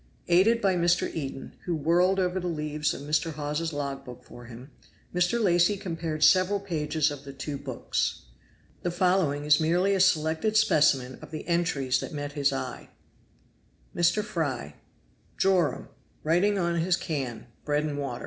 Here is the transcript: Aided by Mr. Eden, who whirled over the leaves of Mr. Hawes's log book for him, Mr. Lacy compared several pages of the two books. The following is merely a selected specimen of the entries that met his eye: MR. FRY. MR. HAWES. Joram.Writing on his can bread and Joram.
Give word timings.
Aided 0.27 0.61
by 0.61 0.75
Mr. 0.77 1.13
Eden, 1.13 1.53
who 1.65 1.75
whirled 1.75 2.19
over 2.19 2.39
the 2.39 2.47
leaves 2.47 2.91
of 2.91 3.03
Mr. 3.03 3.33
Hawes's 3.33 3.71
log 3.71 4.03
book 4.03 4.23
for 4.23 4.45
him, 4.45 4.71
Mr. 5.13 5.39
Lacy 5.39 5.77
compared 5.77 6.23
several 6.23 6.59
pages 6.59 7.11
of 7.11 7.23
the 7.23 7.31
two 7.31 7.55
books. 7.55 8.23
The 8.81 8.89
following 8.89 9.45
is 9.45 9.59
merely 9.59 9.93
a 9.93 9.99
selected 9.99 10.57
specimen 10.57 11.19
of 11.21 11.29
the 11.29 11.47
entries 11.47 11.99
that 11.99 12.13
met 12.13 12.31
his 12.31 12.51
eye: 12.51 12.89
MR. 13.95 14.23
FRY. 14.23 14.57
MR. 14.59 14.63
HAWES. 14.63 14.73
Joram.Writing 15.37 16.57
on 16.57 16.77
his 16.79 16.97
can 16.97 17.45
bread 17.63 17.83
and 17.83 17.95
Joram. 17.97 18.19